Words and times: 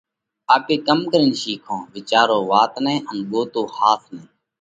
آپي 0.55 0.75
ڪم 0.87 0.99
ڪرينَ 1.11 1.31
شِيکشون؟ 1.41 1.79
وِيچارو 1.95 2.37
وات 2.49 2.73
نئہ 2.83 2.95
ان 3.09 3.17
ڳوتو 3.29 3.61
ۿاس 3.75 4.01
نئہ! 4.13 4.25